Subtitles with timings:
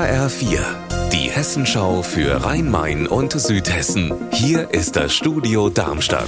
[0.00, 0.60] HR4,
[1.12, 4.14] die Hessenschau für Rhein-Main und Südhessen.
[4.32, 6.24] Hier ist das Studio Darmstadt.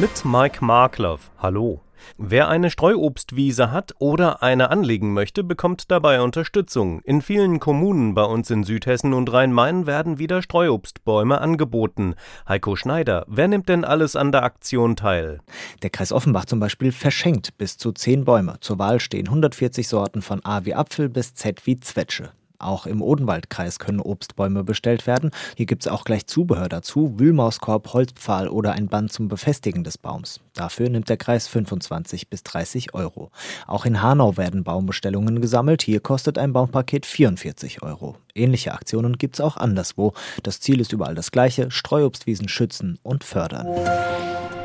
[0.00, 1.30] Mit Mike Markloff.
[1.38, 1.80] Hallo.
[2.18, 7.02] Wer eine Streuobstwiese hat oder eine anlegen möchte, bekommt dabei Unterstützung.
[7.02, 12.16] In vielen Kommunen bei uns in Südhessen und Rhein-Main werden wieder Streuobstbäume angeboten.
[12.48, 15.38] Heiko Schneider, wer nimmt denn alles an der Aktion teil?
[15.82, 18.56] Der Kreis Offenbach zum Beispiel verschenkt bis zu zehn Bäume.
[18.60, 22.32] Zur Wahl stehen 140 Sorten von A wie Apfel bis Z wie Zwetsche.
[22.60, 25.30] Auch im Odenwaldkreis können Obstbäume bestellt werden.
[25.56, 29.96] Hier gibt es auch gleich Zubehör dazu, Wühlmauskorb, Holzpfahl oder ein Band zum Befestigen des
[29.96, 30.40] Baums.
[30.54, 33.30] Dafür nimmt der Kreis 25 bis 30 Euro.
[33.66, 35.82] Auch in Hanau werden Baumbestellungen gesammelt.
[35.82, 38.16] Hier kostet ein Baumpaket 44 Euro.
[38.34, 40.12] Ähnliche Aktionen gibt es auch anderswo.
[40.42, 43.66] Das Ziel ist überall das gleiche, Streuobstwiesen schützen und fördern.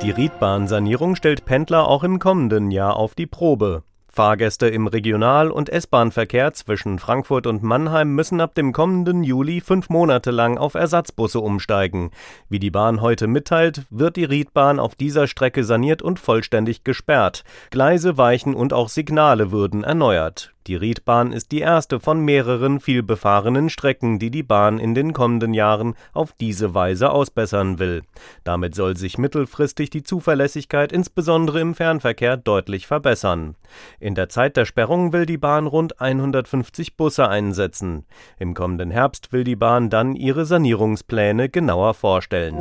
[0.02, 3.84] Die Riedbahnsanierung stellt Pendler auch im kommenden Jahr auf die Probe.
[4.16, 9.90] Fahrgäste im Regional- und S-Bahn-Verkehr zwischen Frankfurt und Mannheim müssen ab dem kommenden Juli fünf
[9.90, 12.12] Monate lang auf Ersatzbusse umsteigen.
[12.48, 17.44] Wie die Bahn heute mitteilt, wird die Riedbahn auf dieser Strecke saniert und vollständig gesperrt.
[17.72, 20.55] Gleise, Weichen und auch Signale würden erneuert.
[20.68, 25.54] Die Riedbahn ist die erste von mehreren vielbefahrenen Strecken, die die Bahn in den kommenden
[25.54, 28.02] Jahren auf diese Weise ausbessern will.
[28.44, 33.56] Damit soll sich mittelfristig die Zuverlässigkeit insbesondere im Fernverkehr deutlich verbessern.
[34.00, 38.06] In der Zeit der Sperrung will die Bahn rund 150 Busse einsetzen.
[38.40, 42.58] Im kommenden Herbst will die Bahn dann ihre Sanierungspläne genauer vorstellen.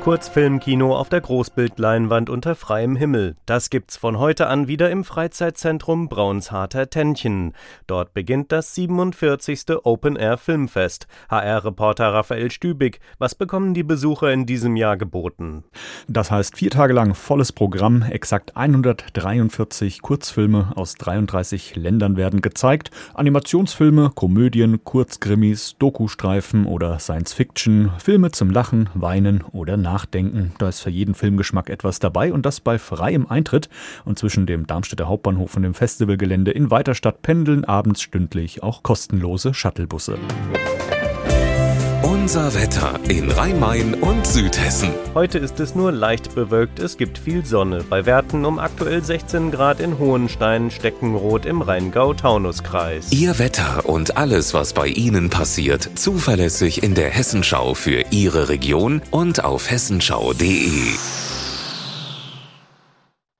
[0.00, 3.36] Kurzfilmkino auf der Großbildleinwand unter freiem Himmel.
[3.44, 7.52] Das gibt's von heute an wieder im Freizeitzentrum Braunsharter Tennchen.
[7.86, 9.64] Dort beginnt das 47.
[9.84, 11.06] Open Air Filmfest.
[11.28, 15.64] HR-Reporter Raphael Stübig, was bekommen die Besucher in diesem Jahr geboten?
[16.08, 18.00] Das heißt vier Tage lang volles Programm.
[18.00, 22.90] Exakt 143 Kurzfilme aus 33 Ländern werden gezeigt.
[23.12, 29.89] Animationsfilme, Komödien, Kurzkrimis, Dokustreifen oder Science Fiction, Filme zum Lachen, Weinen oder Nachdenken.
[29.90, 30.52] Nachdenken.
[30.58, 33.68] Da ist für jeden Filmgeschmack etwas dabei und das bei freiem Eintritt.
[34.04, 39.52] Und zwischen dem Darmstädter Hauptbahnhof und dem Festivalgelände in Weiterstadt pendeln abends stündlich auch kostenlose
[39.52, 40.16] Shuttlebusse.
[42.20, 44.90] Unser Wetter in Rhein-Main und Südhessen.
[45.14, 47.82] Heute ist es nur leicht bewölkt, es gibt viel Sonne.
[47.88, 53.10] Bei Werten um aktuell 16 Grad in Hohenstein, Steckenroth im Rheingau-Taunus-Kreis.
[53.10, 59.00] Ihr Wetter und alles, was bei Ihnen passiert, zuverlässig in der Hessenschau für Ihre Region
[59.10, 60.90] und auf hessenschau.de.